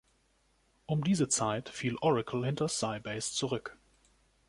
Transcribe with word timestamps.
Um 0.87 1.03
diese 1.03 1.27
Zeit 1.29 1.69
fiel 1.69 1.95
Oracle 1.97 2.43
hinter 2.43 2.67
Sybase 2.67 3.33
zurück. 3.35 3.77